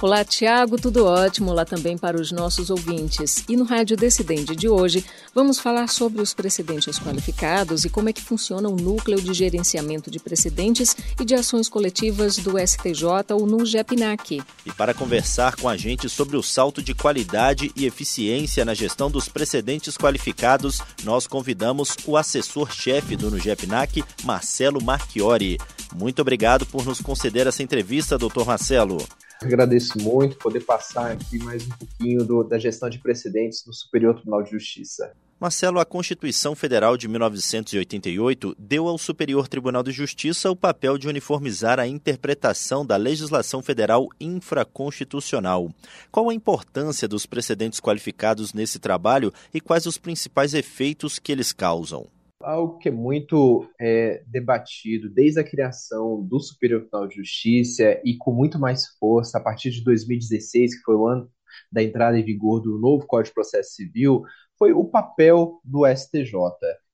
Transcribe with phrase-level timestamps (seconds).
[0.00, 3.42] Olá, Tiago, tudo ótimo lá também para os nossos ouvintes.
[3.48, 8.12] E no Rádio Decidente de hoje, vamos falar sobre os precedentes qualificados e como é
[8.12, 13.44] que funciona o núcleo de gerenciamento de precedentes e de ações coletivas do STJ ou
[13.44, 14.40] no GEPNAC.
[14.64, 19.10] E para conversar com a gente sobre o salto de qualidade e eficiência na gestão
[19.10, 25.58] dos precedentes qualificados, nós convidamos o assessor-chefe do NUGEPNAC, Marcelo Marchiori.
[25.92, 28.98] Muito obrigado por nos conceder essa entrevista, doutor Marcelo.
[29.40, 34.14] Agradeço muito poder passar aqui mais um pouquinho do, da gestão de precedentes no Superior
[34.14, 35.12] Tribunal de Justiça.
[35.40, 41.06] Marcelo, a Constituição Federal de 1988 deu ao Superior Tribunal de Justiça o papel de
[41.06, 45.70] uniformizar a interpretação da legislação federal infraconstitucional.
[46.10, 51.52] Qual a importância dos precedentes qualificados nesse trabalho e quais os principais efeitos que eles
[51.52, 52.08] causam?
[52.40, 58.16] Algo que é muito é, debatido desde a criação do Superior Tribunal de Justiça e
[58.16, 61.30] com muito mais força a partir de 2016, que foi o ano
[61.72, 64.22] da entrada em vigor do novo Código de Processo Civil,
[64.56, 66.32] foi o papel do STJ.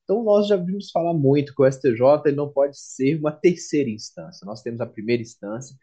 [0.03, 4.45] Então, nós já vimos falar muito que o STJ não pode ser uma terceira instância.
[4.45, 5.75] Nós temos a primeira instância,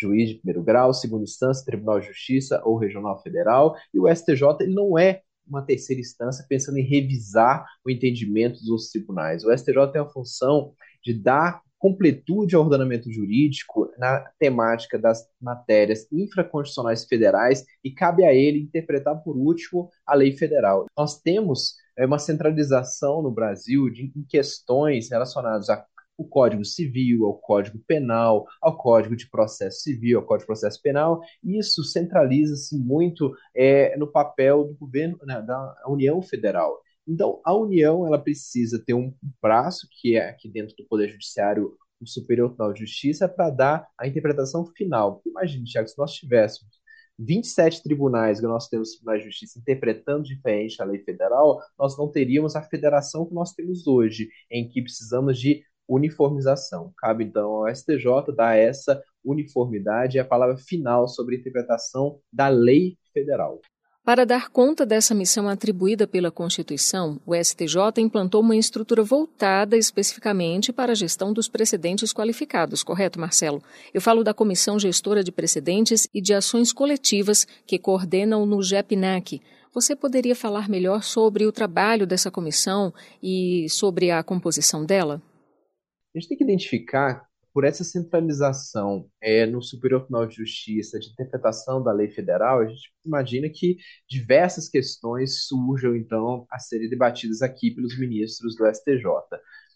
[0.00, 4.66] juiz de primeiro grau, segunda instância, Tribunal de Justiça ou Regional Federal, e o STJ
[4.68, 9.44] não é uma terceira instância pensando em revisar o entendimento dos tribunais.
[9.44, 16.10] O STJ tem a função de dar completude ao ordenamento jurídico na temática das matérias
[16.10, 20.86] infraconstitucionais federais e cabe a ele interpretar, por último, a lei federal.
[20.96, 25.84] Nós temos é, uma centralização no Brasil de, em questões relacionadas a
[26.16, 30.80] o Código Civil, ao Código Penal, ao Código de Processo Civil, ao Código de Processo
[30.82, 31.20] Penal.
[31.42, 36.80] Isso centraliza-se muito é, no papel do governo, né, da União Federal.
[37.06, 41.76] Então, a União ela precisa ter um braço, que é aqui dentro do Poder Judiciário,
[42.00, 45.22] o Superior Tribunal de Justiça, para dar a interpretação final.
[45.24, 46.76] Imagine, Tiago, se nós tivéssemos
[47.18, 52.54] 27 tribunais que nós temos de justiça interpretando diferente a lei federal, nós não teríamos
[52.56, 56.92] a federação que nós temos hoje, em que precisamos de uniformização.
[56.96, 62.48] Cabe então ao STJ dar essa uniformidade e a palavra final sobre a interpretação da
[62.48, 63.60] lei federal.
[64.06, 70.72] Para dar conta dessa missão atribuída pela Constituição, o STJ implantou uma estrutura voltada especificamente
[70.72, 73.60] para a gestão dos precedentes qualificados, correto, Marcelo?
[73.92, 79.42] Eu falo da Comissão Gestora de Precedentes e de Ações Coletivas que coordenam no GEPNAC.
[79.74, 85.20] Você poderia falar melhor sobre o trabalho dessa comissão e sobre a composição dela?
[86.16, 91.08] A gente tem que identificar, por essa centralização é, no Superior Tribunal de Justiça de
[91.08, 93.76] interpretação da lei federal, a gente imagina que
[94.08, 99.04] diversas questões surjam, então, a serem debatidas aqui pelos ministros do STJ.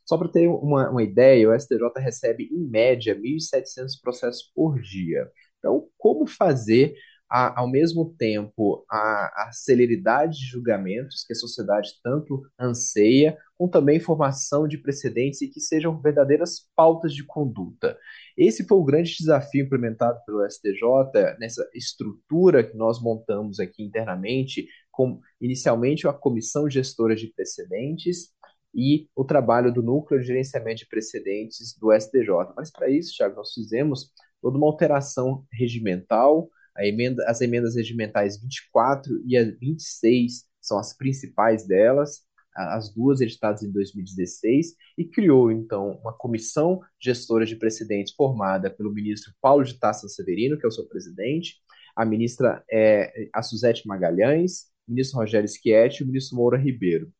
[0.06, 5.30] Só para ter uma, uma ideia, o STJ recebe, em média, 1.700 processos por dia.
[5.58, 6.94] Então, como fazer
[7.30, 13.68] a, ao mesmo tempo a, a, celeridade de julgamentos que a sociedade tanto anseia, com
[13.68, 17.96] também formação de precedentes e que sejam verdadeiras pautas de conduta.
[18.36, 24.66] Esse foi o grande desafio implementado pelo STJ nessa estrutura que nós montamos aqui internamente,
[24.90, 28.30] com inicialmente a comissão gestora de precedentes
[28.74, 32.54] e o trabalho do núcleo de gerenciamento de precedentes do STJ.
[32.56, 34.10] Mas para isso, Thiago, nós fizemos
[34.40, 36.48] toda uma alteração regimental,
[36.86, 42.22] emenda, as emendas regimentais 24 e a 26 são as principais delas,
[42.54, 48.92] as duas editadas em 2016, e criou, então, uma comissão gestora de precedentes formada pelo
[48.92, 51.56] ministro Paulo de Tassa Severino, que é o seu presidente,
[51.96, 57.12] a ministra é, a Suzete Magalhães, o ministro Rogério Schietti e o ministro Moura Ribeiro.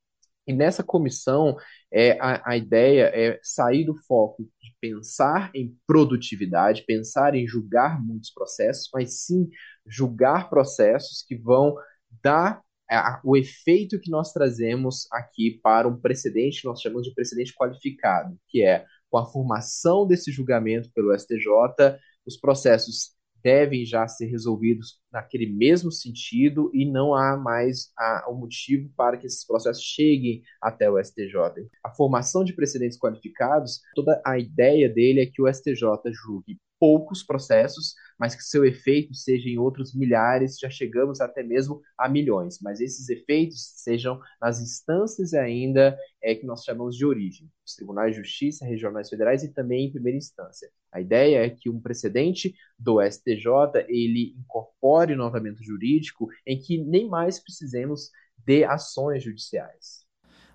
[0.50, 1.56] E nessa comissão,
[1.92, 8.02] é, a, a ideia é sair do foco de pensar em produtividade, pensar em julgar
[8.04, 9.48] muitos processos, mas sim
[9.86, 11.76] julgar processos que vão
[12.20, 12.60] dar
[12.90, 18.36] a, o efeito que nós trazemos aqui para um precedente nós chamamos de precedente qualificado,
[18.48, 21.46] que é com a formação desse julgamento pelo STJ,
[22.26, 27.92] os processos devem já ser resolvidos naquele mesmo sentido e não há mais
[28.28, 31.68] o motivo para que esses processos cheguem até o STJ.
[31.84, 37.22] A formação de precedentes qualificados, toda a ideia dele é que o STJ julgue poucos
[37.22, 42.58] processos, mas que seu efeito seja em outros milhares, já chegamos até mesmo a milhões,
[42.60, 48.14] mas esses efeitos sejam nas instâncias ainda é, que nós chamamos de origem, os tribunais
[48.14, 50.70] de justiça, regionais federais e também em primeira instância.
[50.92, 56.76] A ideia é que um precedente do STJ ele incorpore no ordenamento jurídico em que
[56.76, 59.99] nem mais precisemos de ações judiciais.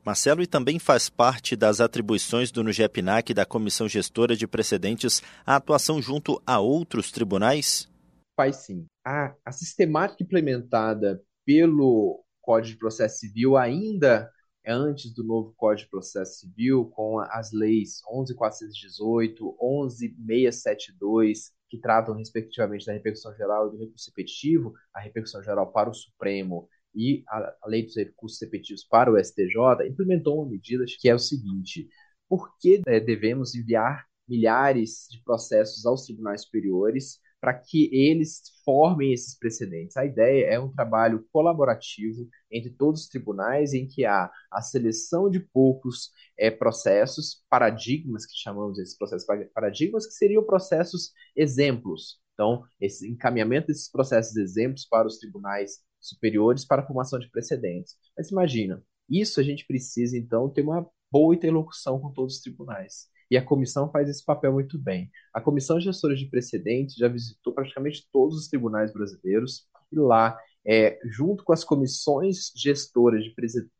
[0.05, 5.55] Marcelo, e também faz parte das atribuições do NUGEPNAC da Comissão Gestora de Precedentes a
[5.55, 7.91] atuação junto a outros tribunais?
[8.37, 8.85] Faz sim.
[9.03, 14.29] A, a sistemática implementada pelo Código de Processo Civil ainda
[14.63, 22.13] é antes do novo Código de Processo Civil, com as leis 11.418, 11.672, que tratam
[22.15, 27.23] respectivamente da repercussão geral e do recurso repetitivo, a repercussão geral para o Supremo e
[27.27, 31.89] a, lei dos recursos repetitivos para o STJ implementou uma medida que é o seguinte:
[32.27, 39.13] por que é, devemos enviar milhares de processos aos tribunais superiores para que eles formem
[39.13, 39.95] esses precedentes.
[39.97, 45.29] A ideia é um trabalho colaborativo entre todos os tribunais, em que há a seleção
[45.29, 46.09] de poucos
[46.39, 52.19] é, processos, paradigmas, que chamamos esses processos paradigmas, que seriam processos exemplos.
[52.33, 57.95] Então, esse encaminhamento desses processos exemplos para os tribunais superiores para a formação de precedentes.
[58.17, 63.07] Mas imagina, isso a gente precisa, então, ter uma boa interlocução com todos os tribunais.
[63.29, 65.09] E a comissão faz esse papel muito bem.
[65.33, 70.99] A comissão gestora de precedentes já visitou praticamente todos os tribunais brasileiros e lá, é,
[71.05, 73.33] junto com as comissões gestoras de,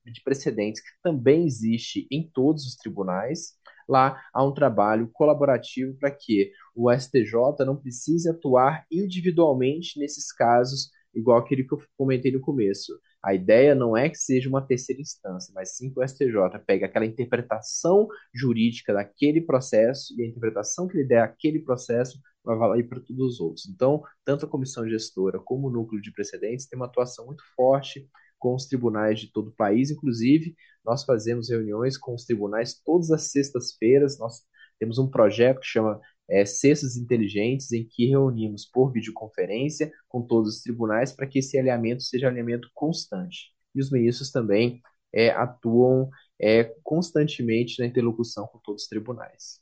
[0.05, 3.53] de precedentes, que também existe em todos os tribunais,
[3.87, 10.89] lá há um trabalho colaborativo para que o STJ não precise atuar individualmente nesses casos
[11.15, 12.93] igual aquele que eu comentei no começo.
[13.23, 16.85] A ideia não é que seja uma terceira instância, mas sim que o STJ pegue
[16.85, 22.87] aquela interpretação jurídica daquele processo e a interpretação que ele der àquele processo vai valer
[22.87, 23.67] para todos os outros.
[23.67, 28.07] Então, tanto a comissão gestora como o núcleo de precedentes tem uma atuação muito forte
[28.37, 33.09] com os tribunais de todo o país, inclusive nós fazemos reuniões com os tribunais todas
[33.09, 34.43] as sextas-feiras, nós
[34.77, 40.55] temos um projeto que chama é, cestas inteligentes em que reunimos por videoconferência com todos
[40.55, 43.53] os tribunais para que esse alinhamento seja alinhamento constante.
[43.73, 44.81] E os ministros também
[45.13, 49.59] é, atuam é, constantemente na interlocução com todos os tribunais.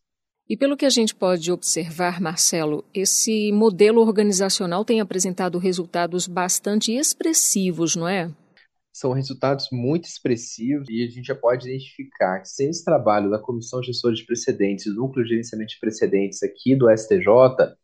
[0.50, 6.92] E pelo que a gente pode observar, Marcelo, esse modelo organizacional tem apresentado resultados bastante
[6.92, 8.30] expressivos, não é?
[8.94, 13.40] São resultados muito expressivos e a gente já pode identificar que sem esse trabalho da
[13.40, 17.75] Comissão Gestora de Precedentes, do Núcleo de Gerenciamento de Precedentes aqui do STJ,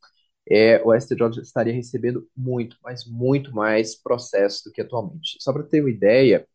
[0.50, 5.38] é, o STJ estaria recebendo muito, mas muito mais processos do que atualmente.
[5.40, 6.48] Só para ter uma ideia,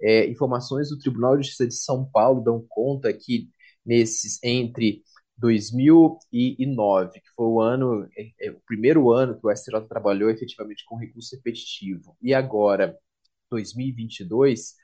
[0.00, 3.48] é, informações do Tribunal de Justiça de São Paulo dão conta que
[3.84, 5.02] nesses entre
[5.36, 10.84] 2009, que foi o ano, é, é, o primeiro ano que o STJ trabalhou efetivamente
[10.86, 12.96] com recurso repetitivo, e agora
[13.52, 14.74] 2022,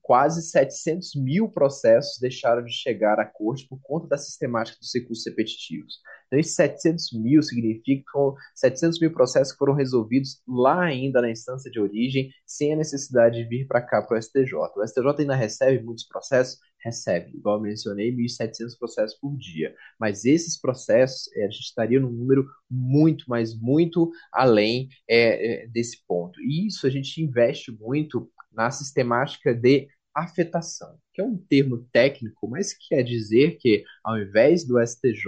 [0.00, 5.26] quase 700 mil processos deixaram de chegar à corte por conta da sistemática dos recursos
[5.26, 6.00] repetitivos.
[6.26, 11.20] Então, esses 700 mil significa que foram 700 mil processos que foram resolvidos lá ainda
[11.20, 14.54] na instância de origem, sem a necessidade de vir para cá para o STJ.
[14.76, 16.58] O STJ ainda recebe muitos processos?
[16.84, 19.74] Recebe, igual eu mencionei, 1.700 processos por dia.
[19.98, 25.66] Mas esses processos, é, a gente estaria num número muito, mas muito além é, é,
[25.68, 26.38] desse ponto.
[26.42, 32.48] E isso a gente investe muito na sistemática de afetação, que é um termo técnico,
[32.48, 35.26] mas que quer dizer que, ao invés do STJ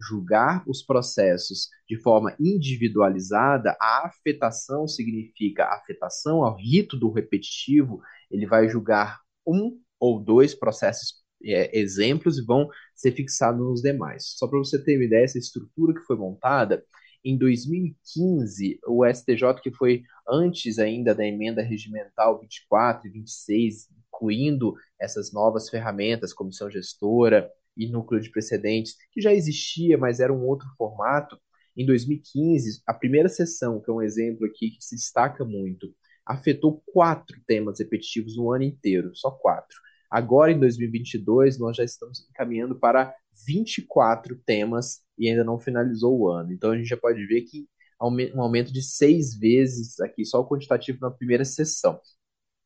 [0.00, 8.46] julgar os processos de forma individualizada, a afetação significa afetação ao rito do repetitivo, ele
[8.46, 14.34] vai julgar um ou dois processos é, exemplos e vão ser fixados nos demais.
[14.36, 16.84] Só para você ter uma ideia, essa estrutura que foi montada,
[17.24, 24.74] em 2015, o STJ, que foi antes ainda da emenda regimental 24 e 26, incluindo
[25.00, 30.44] essas novas ferramentas, comissão gestora e núcleo de precedentes, que já existia, mas era um
[30.44, 31.38] outro formato.
[31.76, 35.94] Em 2015, a primeira sessão, que é um exemplo aqui que se destaca muito,
[36.26, 39.76] afetou quatro temas repetitivos no ano inteiro, só quatro.
[40.12, 43.14] Agora, em 2022, nós já estamos caminhando para
[43.46, 46.52] 24 temas e ainda não finalizou o ano.
[46.52, 47.66] Então, a gente já pode ver que
[48.00, 51.98] um aumento de seis vezes aqui, só o quantitativo na primeira sessão.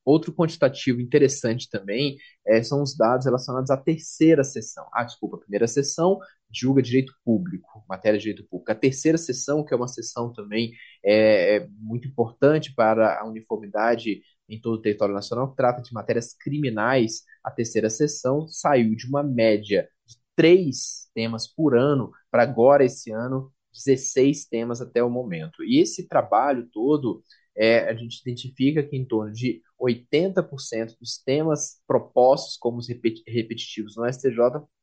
[0.04, 4.88] Outro quantitativo interessante também é, são os dados relacionados à terceira sessão.
[4.92, 6.18] Ah, desculpa, a primeira sessão
[6.52, 8.72] julga direito público, matéria de direito público.
[8.72, 10.72] A terceira sessão, que é uma sessão também
[11.04, 15.92] é, é muito importante para a uniformidade em todo o território nacional, que trata de
[15.92, 22.42] matérias criminais, a terceira sessão saiu de uma média de três temas por ano para
[22.42, 25.62] agora, esse ano, 16 temas até o momento.
[25.64, 27.22] E esse trabalho todo,
[27.56, 32.80] é, a gente identifica que em torno de 80% dos temas propostos como
[33.26, 34.38] repetitivos no STJ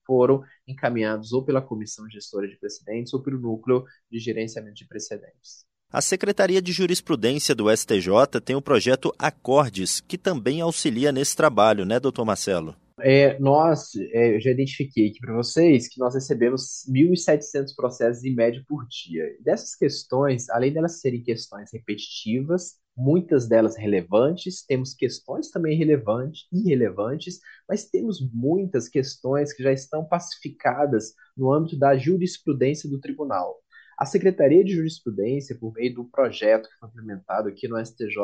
[0.05, 5.65] foram encaminhados ou pela Comissão Gestora de Precedentes ou pelo Núcleo de Gerenciamento de Precedentes.
[5.93, 11.85] A Secretaria de Jurisprudência do STJ tem o projeto Acordes, que também auxilia nesse trabalho,
[11.85, 12.75] né, doutor Marcelo?
[12.99, 18.33] É, nós, é, eu já identifiquei aqui para vocês que nós recebemos 1.700 processos em
[18.33, 19.23] média por dia.
[19.41, 27.39] Dessas questões, além delas serem questões repetitivas, muitas delas relevantes, temos questões também relevantes, irrelevantes,
[27.69, 33.62] mas temos muitas questões que já estão pacificadas no âmbito da jurisprudência do tribunal.
[33.97, 38.15] A Secretaria de Jurisprudência, por meio do projeto que foi implementado aqui no STJ,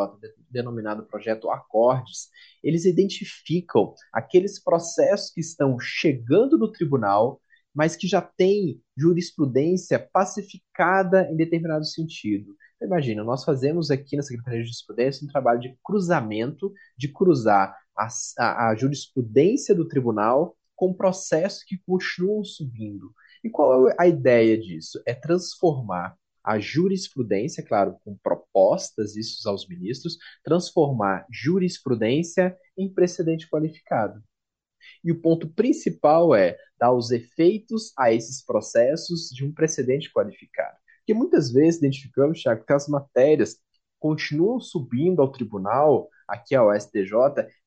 [0.49, 2.29] denominado Projeto Acordes,
[2.63, 7.41] eles identificam aqueles processos que estão chegando no tribunal,
[7.73, 12.55] mas que já têm jurisprudência pacificada em determinado sentido.
[12.75, 17.75] Então, imagina, nós fazemos aqui na Secretaria de Jurisprudência um trabalho de cruzamento, de cruzar
[17.95, 18.07] a,
[18.38, 23.13] a, a jurisprudência do tribunal com processos que continuam subindo.
[23.43, 25.01] E qual é a ideia disso?
[25.05, 34.22] É transformar a jurisprudência, claro, com propostas, isso aos ministros, transformar jurisprudência em precedente qualificado.
[35.03, 40.77] E o ponto principal é dar os efeitos a esses processos de um precedente qualificado.
[41.00, 43.58] Porque muitas vezes identificamos, Thiago, que as matérias
[44.00, 47.13] continuam subindo ao tribunal, aqui ao STJ,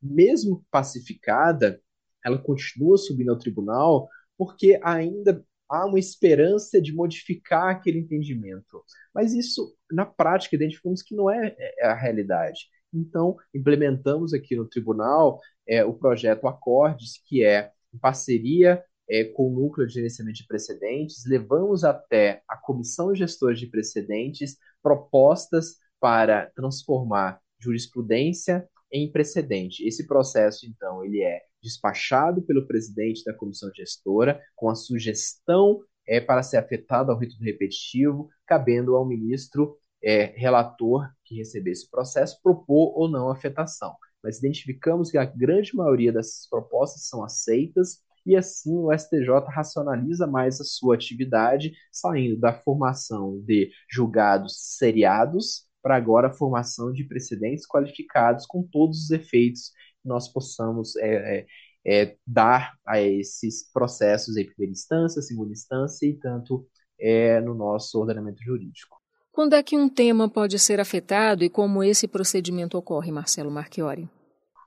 [0.00, 1.80] mesmo pacificada,
[2.24, 8.84] ela continua subindo ao tribunal porque ainda há uma esperança de modificar aquele entendimento.
[9.14, 12.68] Mas isso, na prática, identificamos que não é, é a realidade.
[12.92, 19.48] Então, implementamos aqui no tribunal é, o projeto Acordes, que é em parceria é, com
[19.48, 26.50] o Núcleo de Gerenciamento de Precedentes, levamos até a Comissão Gestora de Precedentes propostas para
[26.54, 29.86] transformar jurisprudência em precedente.
[29.86, 36.20] Esse processo, então, ele é despachado pelo presidente da comissão gestora, com a sugestão é,
[36.20, 42.40] para ser afetado ao rito repetitivo, cabendo ao ministro é, relator que recebesse o processo
[42.42, 43.94] propor ou não afetação.
[44.22, 50.26] Mas identificamos que a grande maioria dessas propostas são aceitas e assim o STJ racionaliza
[50.26, 57.02] mais a sua atividade, saindo da formação de julgados seriados para agora a formação de
[57.04, 59.72] precedentes qualificados com todos os efeitos
[60.04, 61.46] nós possamos é, é,
[61.86, 66.66] é, dar a esses processos em primeira instância, segunda instância e tanto
[67.00, 68.96] é, no nosso ordenamento jurídico.
[69.32, 74.08] Quando é que um tema pode ser afetado e como esse procedimento ocorre, Marcelo Marchiori?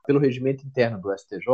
[0.04, 1.46] Pelo regimento interno do STJ,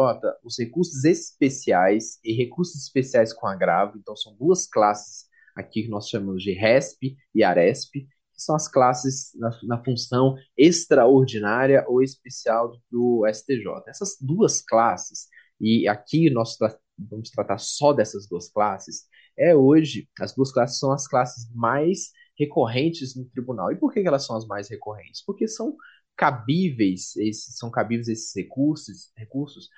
[0.43, 6.09] os recursos especiais e recursos especiais com agravo, então são duas classes aqui que nós
[6.09, 8.09] chamamos de RESP e ARESP,
[8.45, 13.83] são as classes na, na, função extraordinária ou especial do STJ.
[13.87, 15.29] Essas duas classes,
[15.61, 19.07] e aqui nós tra vamos tratar só dessas duas classes,
[19.37, 23.73] é hoje, as duas classes são as classes mais recorrentes no tribunal.
[23.73, 25.23] E por que elas são as mais recorrentes?
[25.25, 25.77] Porque são
[26.17, 29.69] cabíveis, esses, são cabíveis esses recursos, recursos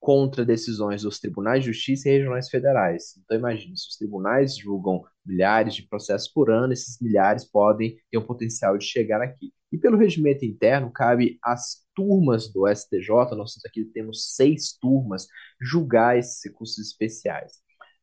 [0.00, 3.16] contra decisões dos tribunais de justiça e regionais federais.
[3.18, 8.18] Então, imagine, se os tribunais julgam milhares de processos por ano, esses milhares podem ter
[8.18, 9.52] o potencial de chegar aqui.
[9.72, 15.26] E pelo regimento interno, cabe às turmas do STJ, nós aqui temos seis turmas,
[15.60, 17.54] julgar esses recursos especiais.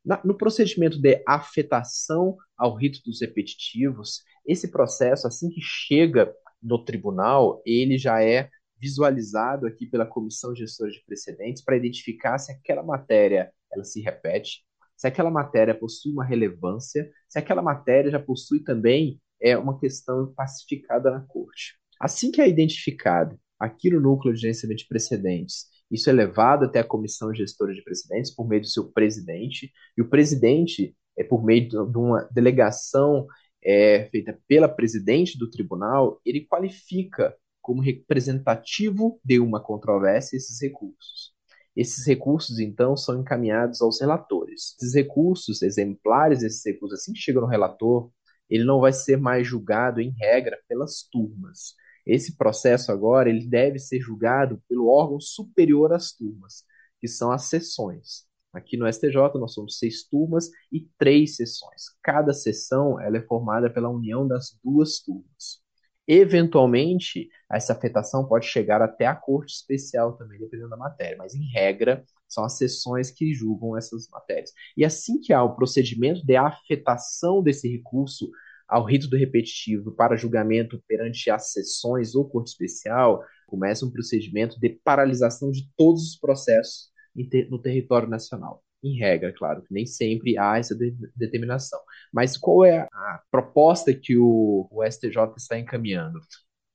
[0.04, 6.84] Na, no procedimento de afetação ao rito dos repetitivos, esse processo, assim que chega no
[6.84, 12.82] tribunal, ele já é visualizado aqui pela comissão gestora de precedentes para identificar se aquela
[12.82, 14.64] matéria ela se repete,
[14.96, 20.32] se aquela matéria possui uma relevância, se aquela matéria já possui também é, uma questão
[20.34, 21.78] pacificada na corte.
[22.00, 26.80] Assim que é identificado aqui no núcleo de gerenciamento de precedentes, isso é levado até
[26.80, 31.44] a comissão gestora de precedentes por meio do seu presidente, e o presidente, é por
[31.44, 33.26] meio de uma delegação
[33.64, 37.34] é, feita pela presidente do tribunal, ele qualifica
[37.66, 41.34] como representativo de uma controvérsia esses recursos.
[41.74, 44.76] Esses recursos, então, são encaminhados aos relatores.
[44.78, 48.08] Esses recursos, exemplares desses recursos, assim que chegam no relator,
[48.48, 51.74] ele não vai ser mais julgado, em regra, pelas turmas.
[52.06, 56.62] Esse processo agora ele deve ser julgado pelo órgão superior às turmas,
[57.00, 58.26] que são as sessões.
[58.52, 61.86] Aqui no STJ nós somos seis turmas e três sessões.
[62.00, 65.65] Cada sessão ela é formada pela união das duas turmas.
[66.08, 71.44] Eventualmente, essa afetação pode chegar até a corte especial também, dependendo da matéria, mas em
[71.50, 74.52] regra, são as sessões que julgam essas matérias.
[74.76, 78.30] E assim que há o procedimento de afetação desse recurso
[78.68, 84.58] ao rito do repetitivo para julgamento perante as sessões ou corte especial, começa um procedimento
[84.58, 86.90] de paralisação de todos os processos
[87.48, 88.65] no território nacional.
[88.86, 91.80] Em regra, claro, que nem sempre há essa de determinação.
[92.12, 96.20] Mas qual é a proposta que o, o STJ está encaminhando?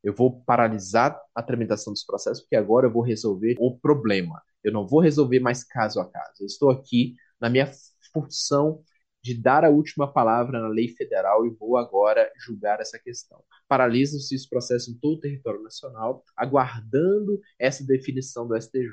[0.03, 4.41] Eu vou paralisar a tramitação dos processos, porque agora eu vou resolver o problema.
[4.63, 6.41] Eu não vou resolver mais caso a caso.
[6.41, 7.69] Eu estou aqui na minha
[8.13, 8.83] função
[9.23, 13.43] de dar a última palavra na lei federal e vou agora julgar essa questão.
[13.67, 18.91] Paralisam-se os processos em todo o território nacional, aguardando essa definição do STJ.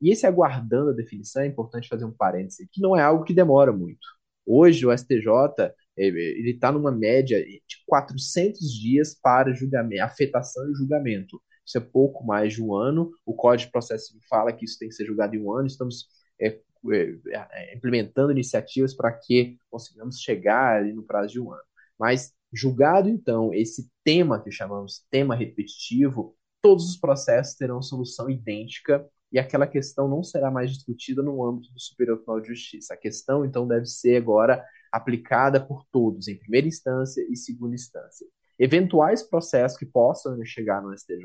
[0.00, 3.34] E esse aguardando a definição, é importante fazer um parêntese, que não é algo que
[3.34, 4.06] demora muito.
[4.44, 11.40] Hoje, o STJ ele está numa média de 400 dias para julgamento, afetação e julgamento.
[11.64, 13.10] Isso é pouco mais de um ano.
[13.24, 15.66] O Código de Processo fala que isso tem que ser julgado em um ano.
[15.66, 16.06] Estamos
[16.40, 21.64] é, é, é implementando iniciativas para que consigamos chegar ali no prazo de um ano.
[21.98, 29.04] Mas julgado então esse tema que chamamos tema repetitivo, todos os processos terão solução idêntica
[29.36, 32.94] e aquela questão não será mais discutida no âmbito do Superior Tribunal de Justiça.
[32.94, 38.26] A questão, então, deve ser agora aplicada por todos, em primeira instância e segunda instância.
[38.58, 41.20] Eventuais processos que possam chegar no STJ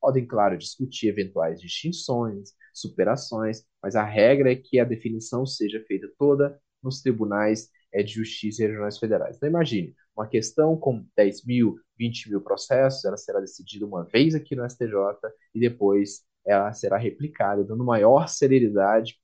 [0.00, 6.10] podem, claro, discutir eventuais distinções, superações, mas a regra é que a definição seja feita
[6.18, 9.36] toda nos tribunais é, de justiça e regionais federais.
[9.36, 14.34] Então, imagine, uma questão com 10 mil, 20 mil processos, ela será decidida uma vez
[14.34, 14.90] aqui no STJ
[15.54, 19.16] e depois ela será replicada, dando maior celeridade,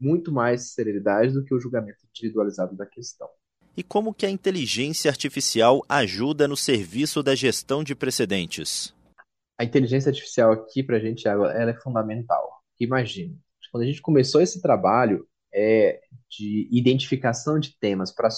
[0.00, 3.28] muito mais celeridade do que o julgamento individualizado da questão.
[3.76, 8.94] E como que a inteligência artificial ajuda no serviço da gestão de precedentes?
[9.58, 12.62] A inteligência artificial aqui para a gente ela é fundamental.
[12.80, 13.38] Imagine,
[13.70, 18.28] quando a gente começou esse trabalho é, de identificação de temas para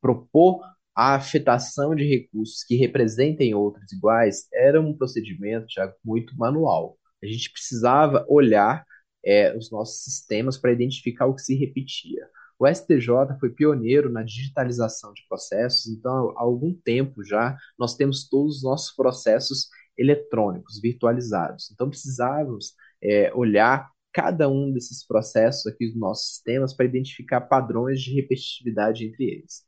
[0.00, 0.60] propor
[0.94, 6.98] a afetação de recursos que representem outros iguais, era um procedimento já muito manual.
[7.22, 8.84] A gente precisava olhar
[9.24, 12.28] é, os nossos sistemas para identificar o que se repetia.
[12.58, 18.28] O STJ foi pioneiro na digitalização de processos, então há algum tempo já nós temos
[18.28, 21.70] todos os nossos processos eletrônicos, virtualizados.
[21.72, 28.00] Então precisávamos é, olhar cada um desses processos aqui dos nossos sistemas para identificar padrões
[28.00, 29.62] de repetitividade entre eles.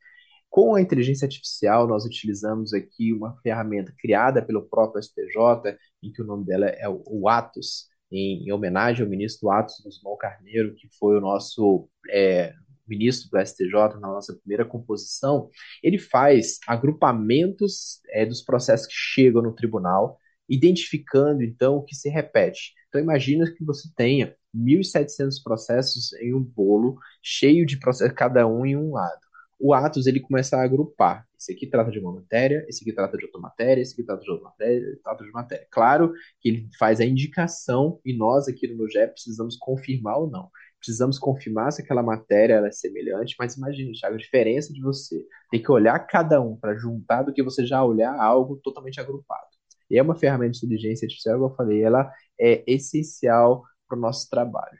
[0.51, 6.21] Com a inteligência artificial, nós utilizamos aqui uma ferramenta criada pelo próprio STJ, em que
[6.21, 10.89] o nome dela é o Atos, em, em homenagem ao ministro Atos Guzmão Carneiro, que
[10.99, 12.53] foi o nosso é,
[12.89, 15.49] ministro do STJ na nossa primeira composição.
[15.85, 22.09] Ele faz agrupamentos é, dos processos que chegam no tribunal, identificando então o que se
[22.09, 22.75] repete.
[22.89, 28.67] Então imagina que você tenha 1.700 processos em um bolo cheio de processos, cada um
[28.67, 29.30] em um lado
[29.61, 31.27] o Atos ele começa a agrupar.
[31.39, 34.23] Esse aqui trata de uma matéria, esse aqui trata de outra matéria, esse aqui trata
[34.23, 35.67] de outra matéria, trata de matéria.
[35.71, 40.51] Claro que ele faz a indicação e nós aqui no NUGEP precisamos confirmar ou não.
[40.79, 45.59] Precisamos confirmar se aquela matéria é semelhante, mas imagine, Thiago, a diferença de você ter
[45.59, 49.47] que olhar cada um para juntar do que você já olhar algo totalmente agrupado.
[49.91, 54.01] E é uma ferramenta de inteligência artificial, como eu falei, ela é essencial para o
[54.01, 54.79] nosso trabalho.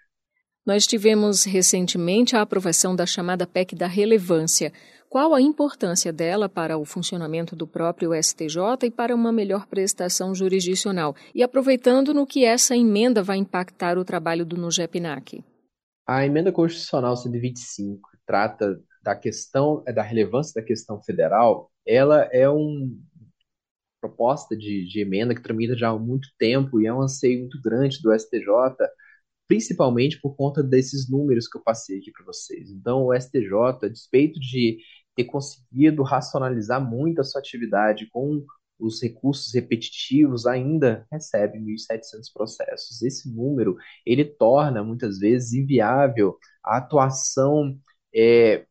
[0.67, 4.73] Nós tivemos recentemente a aprovação da chamada PEC da relevância.
[5.09, 10.35] Qual a importância dela para o funcionamento do próprio STJ e para uma melhor prestação
[10.35, 11.17] jurisdicional?
[11.35, 15.43] E aproveitando no que essa emenda vai impactar o trabalho do NUGEPNAC.
[16.07, 21.71] A emenda constitucional 125 trata da questão, é da relevância da questão federal.
[21.87, 22.89] Ela é uma
[24.01, 27.61] proposta de, de emenda que tramita já há muito tempo e é um anseio muito
[27.63, 28.47] grande do STJ
[29.51, 32.71] principalmente por conta desses números que eu passei aqui para vocês.
[32.71, 34.79] Então, o STJ, a despeito de
[35.17, 38.47] ter conseguido racionalizar muito a sua atividade com
[38.79, 43.03] os recursos repetitivos, ainda recebe 1.700 processos.
[43.03, 47.77] Esse número ele torna muitas vezes inviável a atuação
[48.15, 48.65] é,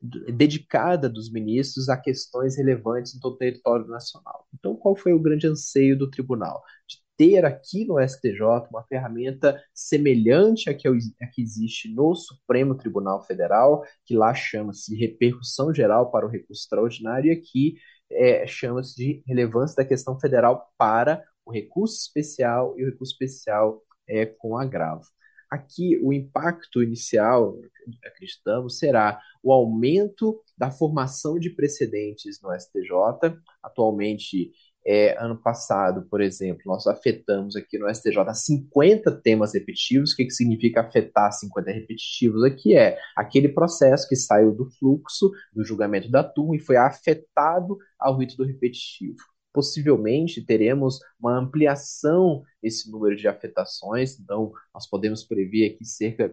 [0.00, 4.46] dedicada dos ministros a questões relevantes em todo o território nacional.
[4.54, 6.62] Então, qual foi o grande anseio do tribunal?
[6.88, 12.76] De ter aqui no STJ uma ferramenta semelhante à que, à que existe no Supremo
[12.76, 17.74] Tribunal Federal, que lá chama-se repercussão geral para o recurso extraordinário, e aqui
[18.10, 23.82] é, chama-se de relevância da questão federal para o recurso especial e o recurso especial
[24.08, 25.04] é, com agravo.
[25.50, 27.58] Aqui, o impacto inicial,
[28.04, 33.38] acreditamos, será o aumento da formação de precedentes no STJ.
[33.62, 34.52] Atualmente,
[34.86, 40.12] é, ano passado, por exemplo, nós afetamos aqui no STJ 50 temas repetitivos.
[40.12, 42.44] O que, que significa afetar 50 repetitivos?
[42.44, 47.76] Aqui é aquele processo que saiu do fluxo do julgamento da turma e foi afetado
[47.98, 49.18] ao rito do repetitivo.
[49.58, 56.32] Possivelmente teremos uma ampliação desse número de afetações, então nós podemos prever aqui cerca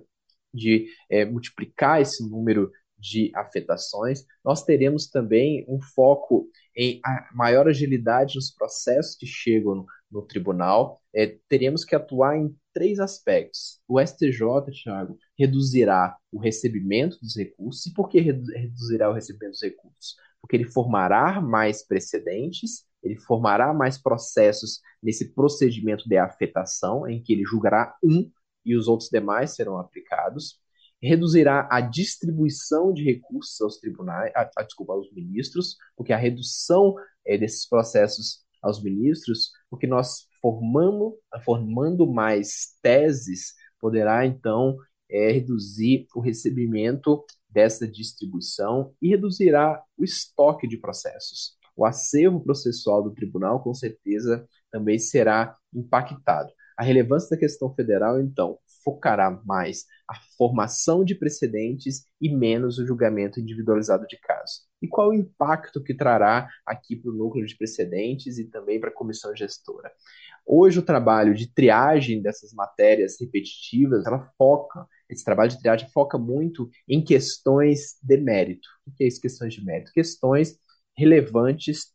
[0.54, 4.24] de é, multiplicar esse número de afetações.
[4.44, 7.02] Nós teremos também um foco em
[7.34, 11.02] maior agilidade nos processos que chegam no, no tribunal.
[11.12, 13.82] É, teremos que atuar em três aspectos.
[13.88, 17.88] O STJ, Thiago, reduzirá o recebimento dos recursos.
[17.88, 20.16] E por que reduzirá o recebimento dos recursos?
[20.40, 27.32] Porque ele formará mais precedentes, ele formará mais processos nesse procedimento de afetação, em que
[27.32, 28.30] ele julgará um
[28.66, 30.60] e os outros demais serão aplicados
[31.02, 36.96] reduzirá a distribuição de recursos aos tribunais, a, a, desculpa, aos ministros, porque a redução
[37.26, 44.78] é, desses processos aos ministros, porque nós formando, formando mais teses, poderá então
[45.10, 51.55] é, reduzir o recebimento dessa distribuição e reduzirá o estoque de processos.
[51.76, 56.52] O acervo processual do tribunal, com certeza, também será impactado.
[56.78, 62.86] A relevância da questão federal, então, focará mais a formação de precedentes e menos o
[62.86, 64.62] julgamento individualizado de casos.
[64.82, 68.90] E qual o impacto que trará aqui para o núcleo de precedentes e também para
[68.90, 69.92] a comissão gestora?
[70.46, 76.20] Hoje o trabalho de triagem dessas matérias repetitivas, ela foca, esse trabalho de triagem foca
[76.20, 78.68] muito em questões de mérito.
[78.86, 79.92] O que é isso, questões de mérito?
[79.92, 80.60] Questões
[80.98, 81.94] relevantes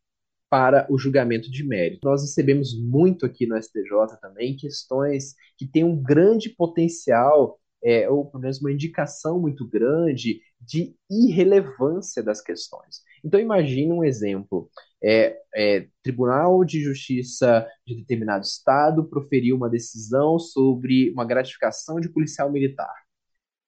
[0.50, 2.00] para o julgamento de mérito.
[2.08, 8.26] Nós recebemos muito aqui no STJ também questões que têm um grande potencial, é, ou
[8.26, 13.02] pelo menos uma indicação muito grande de irrelevância das questões.
[13.24, 14.68] Então imagine um exemplo.
[15.02, 22.08] É, é, Tribunal de Justiça de determinado estado proferiu uma decisão sobre uma gratificação de
[22.08, 22.92] policial militar.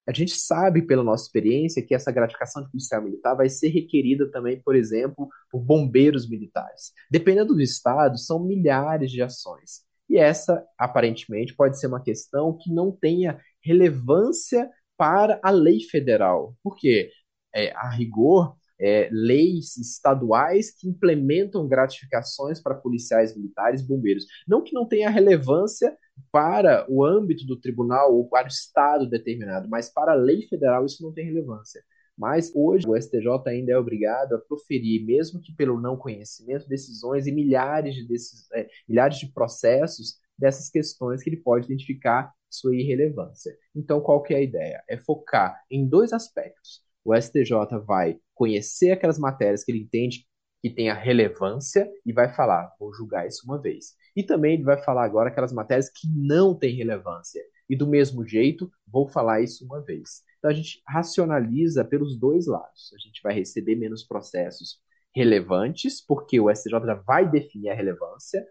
[0.06, 4.30] A gente sabe, pela nossa experiência, que essa gratificação de policial militar vai ser requerida
[4.30, 6.92] também, por exemplo, por bombeiros militares.
[7.10, 9.82] Dependendo do estado, são milhares de ações.
[10.08, 16.56] E essa, aparentemente, pode ser uma questão que não tenha relevância para a lei federal.
[16.62, 17.10] Por quê?
[17.54, 24.26] É, a rigor, é, leis estaduais que implementam gratificações para policiais militares bombeiros.
[24.46, 25.96] Não que não tenha relevância
[26.30, 30.84] para o âmbito do tribunal ou para o estado determinado, mas para a lei federal
[30.86, 31.82] isso não tem relevância.
[32.16, 37.26] Mas hoje o STJ ainda é obrigado a proferir, mesmo que pelo não conhecimento, decisões
[37.26, 38.50] em milhares de, decis...
[38.52, 43.56] é, milhares de processos dessas questões que ele pode identificar sua irrelevância.
[43.74, 44.82] Então, qual que é a ideia?
[44.88, 46.82] É focar em dois aspectos.
[47.04, 50.26] O STJ vai conhecer aquelas matérias que ele entende
[50.62, 53.96] que tenha relevância e vai falar, vou julgar isso uma vez.
[54.14, 57.42] E também ele vai falar agora aquelas matérias que não têm relevância.
[57.68, 60.22] E do mesmo jeito, vou falar isso uma vez.
[60.38, 62.92] Então a gente racionaliza pelos dois lados.
[62.94, 64.80] A gente vai receber menos processos
[65.14, 68.46] relevantes, porque o STJ vai definir a relevância,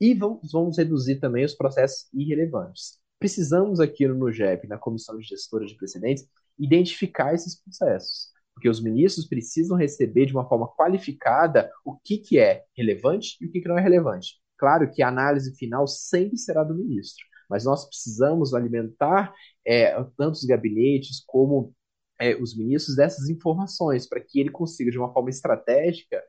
[0.00, 2.98] e vamos, vamos reduzir também os processos irrelevantes.
[3.18, 6.26] Precisamos aqui no GEP, na Comissão de Gestora de Precedentes,
[6.58, 12.38] identificar esses processos porque os ministros precisam receber de uma forma qualificada o que, que
[12.38, 14.40] é relevante e o que, que não é relevante.
[14.64, 19.30] Claro que a análise final sempre será do ministro, mas nós precisamos alimentar
[19.62, 21.74] é, tanto os gabinetes como
[22.18, 26.24] é, os ministros dessas informações para que ele consiga, de uma forma estratégica,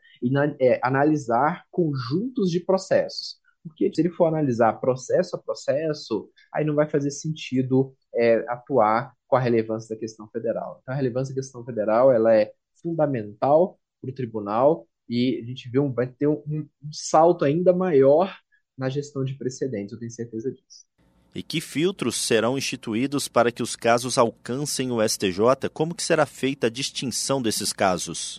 [0.60, 3.38] é, analisar conjuntos de processos.
[3.64, 9.14] Porque se ele for analisar processo a processo, aí não vai fazer sentido é, atuar
[9.28, 10.80] com a relevância da questão federal.
[10.82, 12.52] Então, a relevância da questão federal ela é
[12.84, 17.74] fundamental para o tribunal e a gente vê um, vai ter um, um salto ainda
[17.74, 18.36] maior
[18.78, 20.86] na gestão de precedentes, eu tenho certeza disso.
[21.34, 25.70] E que filtros serão instituídos para que os casos alcancem o STJ?
[25.74, 28.38] Como que será feita a distinção desses casos?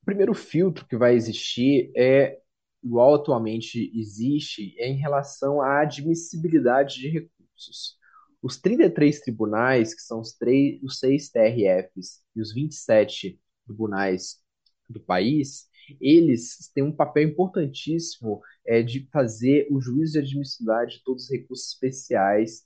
[0.00, 2.38] O primeiro filtro que vai existir é
[2.82, 7.96] igual atualmente existe é em relação à admissibilidade de recursos.
[8.42, 14.41] Os 33 tribunais, que são os, 3, os 6 TRFs e os 27 tribunais
[14.88, 15.66] do país,
[16.00, 21.30] eles têm um papel importantíssimo é, de fazer o juízo de admissibilidade de todos os
[21.30, 22.64] recursos especiais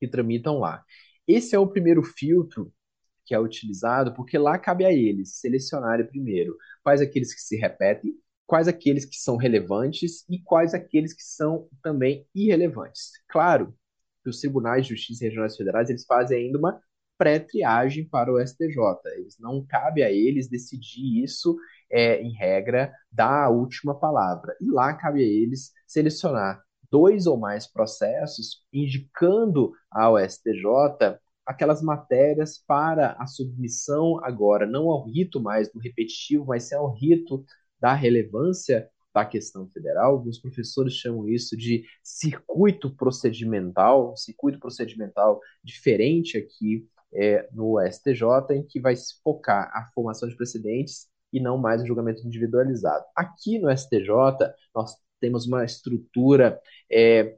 [0.00, 0.84] que tramitam lá.
[1.26, 2.72] Esse é o primeiro filtro
[3.24, 8.14] que é utilizado, porque lá cabe a eles selecionarem primeiro quais aqueles que se repetem,
[8.46, 13.12] quais aqueles que são relevantes e quais aqueles que são também irrelevantes.
[13.28, 13.76] Claro
[14.22, 16.80] que os tribunais de justiça regionais federais eles fazem ainda uma
[17.18, 18.78] pré-triagem para o STJ.
[19.16, 21.56] Eles não cabe a eles decidir isso
[21.90, 24.56] é, em regra, dá a última palavra.
[24.60, 32.62] E lá cabe a eles selecionar dois ou mais processos, indicando ao STJ aquelas matérias
[32.66, 37.44] para a submissão agora, não ao rito mais do repetitivo, mas sim ao rito
[37.80, 40.12] da relevância da questão federal.
[40.12, 48.62] Alguns professores chamam isso de circuito procedimental, circuito procedimental diferente aqui é, no STJ, em
[48.62, 53.04] que vai se focar a formação de precedentes e não mais o julgamento individualizado.
[53.14, 54.08] Aqui no STJ,
[54.74, 57.36] nós temos uma estrutura é,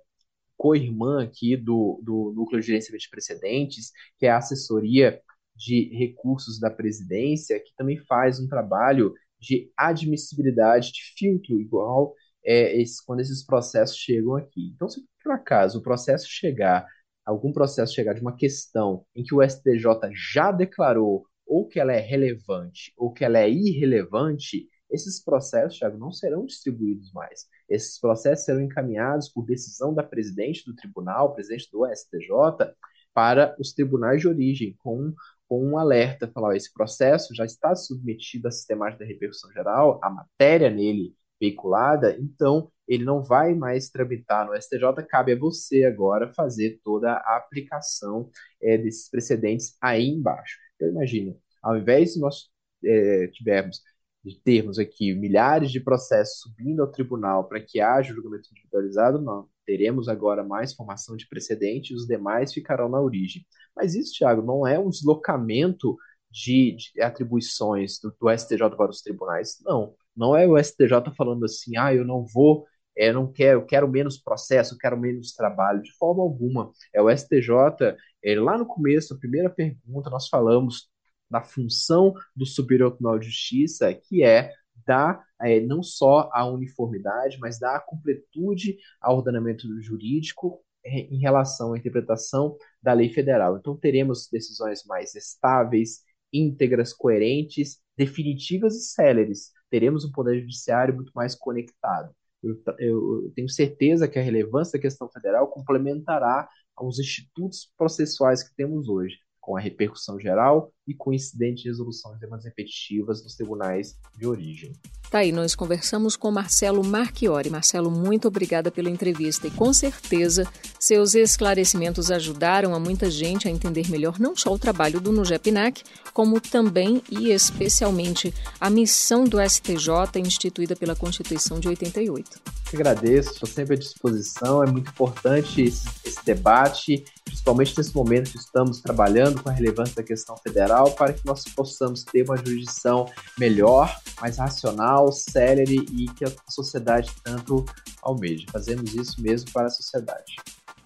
[0.57, 5.21] co-irmã aqui do, do Núcleo de Gerenciamento de Precedentes, que é a assessoria
[5.57, 12.81] de recursos da presidência, que também faz um trabalho de admissibilidade, de filtro, igual é,
[12.81, 14.73] esse, quando esses processos chegam aqui.
[14.75, 16.87] Então, se por acaso o processo chegar,
[17.31, 21.93] algum processo chegar de uma questão em que o STJ já declarou ou que ela
[21.93, 27.47] é relevante ou que ela é irrelevante, esses processos, Thiago, não serão distribuídos mais.
[27.69, 32.75] Esses processos serão encaminhados por decisão da presidente do tribunal, presidente do STJ,
[33.15, 35.15] para os tribunais de origem, com,
[35.49, 40.11] com um alerta, falar, esse processo já está submetido à sistemática da repercussão geral, a
[40.11, 46.33] matéria nele veiculada, então ele não vai mais tramitar no STJ, cabe a você agora
[46.35, 48.31] fazer toda a aplicação
[48.63, 50.59] é, desses precedentes aí embaixo.
[50.77, 52.51] Então imagina, ao invés de nós
[52.85, 53.81] é, tivermos
[54.25, 59.49] de termos aqui milhares de processos subindo ao tribunal para que haja julgamento individualizado, não.
[59.65, 63.47] Teremos agora mais formação de precedente e os demais ficarão na origem.
[63.75, 65.97] Mas isso, Thiago, não é um deslocamento
[66.31, 69.59] de, de atribuições do, do, STJ para os tribunais.
[69.65, 69.95] Não.
[70.21, 73.89] Não é o STJ falando assim, ah, eu não vou, é, não quero, eu quero
[73.89, 75.83] menos processo, eu quero menos trabalho.
[75.83, 76.71] De forma alguma.
[76.95, 80.89] É o STJ, é, lá no começo, a primeira pergunta, nós falamos
[81.31, 84.53] da função do Superior Tribunal de Justiça, que é
[84.87, 91.73] dar é, não só a uniformidade, mas dar a completude ao ordenamento jurídico em relação
[91.75, 93.57] à interpretação da lei federal.
[93.57, 96.01] Então, teremos decisões mais estáveis,
[96.33, 99.53] íntegras, coerentes, definitivas e céleres.
[99.71, 102.15] Teremos um poder judiciário muito mais conectado.
[102.43, 108.55] Eu, eu, tenho certeza que a relevância da questão federal complementará aos institutos processuais que
[108.57, 113.35] temos hoje com a repercussão geral e com incidente de resolução de demandas repetitivas nos
[113.35, 114.73] tribunais de origem.
[115.11, 117.51] Tá aí, nós conversamos com Marcelo Marchiori.
[117.51, 120.47] Marcelo, muito obrigada pela entrevista e com certeza
[120.79, 125.83] seus esclarecimentos ajudaram a muita gente a entender melhor não só o trabalho do NUGEPNAC,
[126.13, 132.41] como também e especialmente a missão do STJ instituída pela Constituição de 88.
[132.73, 137.05] Eu agradeço, estou sempre à disposição, é muito importante esse, esse debate,
[137.41, 141.43] principalmente nesse momento que estamos trabalhando com a relevância da questão federal, para que nós
[141.45, 147.65] possamos ter uma jurisdição melhor, mais racional, célere e que a sociedade tanto
[148.03, 148.47] almeja.
[148.53, 150.37] Fazemos isso mesmo para a sociedade.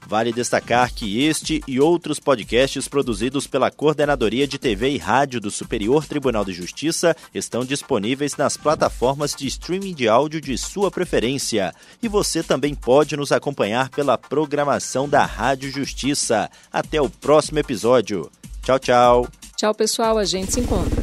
[0.06, 5.50] Vale destacar que este e outros podcasts produzidos pela Coordenadoria de TV e Rádio do
[5.50, 11.74] Superior Tribunal de Justiça estão disponíveis nas plataformas de streaming de áudio de sua preferência.
[12.02, 16.50] E você também pode nos acompanhar pela programação da Rádio Justiça.
[16.72, 18.30] Até o próximo episódio.
[18.62, 19.28] Tchau, tchau.
[19.56, 20.18] Tchau, pessoal.
[20.18, 21.02] A gente se encontra.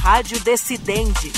[0.00, 1.30] Rádio Decidente